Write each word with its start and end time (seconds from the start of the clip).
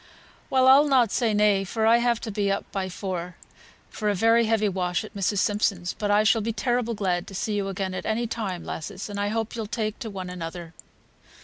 "Well, 0.49 0.67
I'll 0.67 0.87
not 0.87 1.11
say 1.11 1.31
nay, 1.31 1.63
for 1.63 1.85
I've 1.85 2.19
to 2.21 2.31
be 2.31 2.51
up 2.51 2.65
by 2.71 2.89
four 2.89 3.35
for 3.91 4.09
a 4.09 4.15
very 4.15 4.45
heavy 4.45 4.67
wash 4.67 5.03
at 5.03 5.13
Mrs. 5.13 5.37
Simpson's; 5.37 5.93
but 5.93 6.09
I 6.09 6.23
shall 6.23 6.41
be 6.41 6.51
terrible 6.53 6.95
glad 6.95 7.27
to 7.27 7.35
see 7.35 7.53
you 7.53 7.67
again 7.67 7.93
at 7.93 8.07
any 8.07 8.25
time, 8.25 8.65
lasses; 8.65 9.11
and 9.11 9.19
I 9.19 9.27
hope 9.27 9.55
you'll 9.55 9.67
take 9.67 9.99
to 9.99 10.09
one 10.09 10.31
another." 10.31 10.73